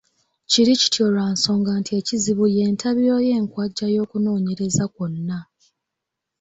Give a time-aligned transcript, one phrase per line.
[0.51, 5.39] Kiri kityo lwa nsonga nti ekizibu y’entabiro y’enkwajja y’okunoonyereza kwonna.